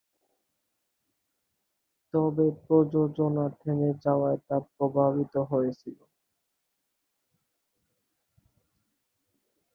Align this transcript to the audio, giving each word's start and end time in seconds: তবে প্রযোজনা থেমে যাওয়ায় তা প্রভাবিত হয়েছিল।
তবে 2.13 2.45
প্রযোজনা 2.63 3.45
থেমে 3.59 3.89
যাওয়ায় 4.03 4.39
তা 4.47 4.57
প্রভাবিত 4.69 5.33
হয়েছিল। 5.51 5.97